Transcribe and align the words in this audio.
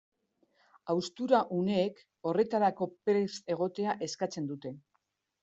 Haustura 0.93 1.41
uneek 1.57 2.01
horretarako 2.31 2.89
prest 3.11 3.55
egotea 3.57 3.95
eskatzen 4.09 4.51
dute. 4.55 4.75